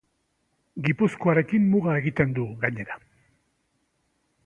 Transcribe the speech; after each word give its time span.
Gipuzkoarekin 0.87 1.69
muga 1.75 1.99
egiten 2.01 2.35
du, 2.39 2.49
gainera. 2.65 3.01